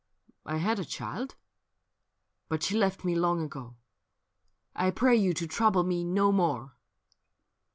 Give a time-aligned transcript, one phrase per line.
[0.47, 1.35] ■/ had a child,
[2.49, 3.75] but she left tne long ago:
[4.75, 6.75] I pray you to trouble mc no more.'